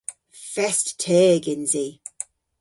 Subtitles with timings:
[0.53, 1.87] Fest teg yns i.